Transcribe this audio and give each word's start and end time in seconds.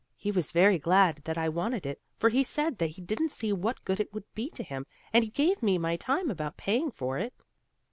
He 0.17 0.31
was 0.31 0.49
very 0.51 0.79
glad 0.79 1.17
that 1.25 1.37
I 1.37 1.47
wanted 1.47 1.85
it, 1.85 2.01
for 2.17 2.29
he 2.31 2.43
said 2.43 2.79
that 2.79 2.89
he 2.89 3.03
didn't 3.03 3.31
see 3.31 3.53
what 3.53 3.85
good 3.85 3.99
it 3.99 4.11
would 4.15 4.23
be 4.33 4.49
to 4.49 4.63
him, 4.63 4.87
and 5.13 5.23
he 5.23 5.29
gave 5.29 5.61
me 5.61 5.77
my 5.77 5.95
time 5.95 6.31
about 6.31 6.57
paying 6.57 6.89
for 6.89 7.19
it." 7.19 7.35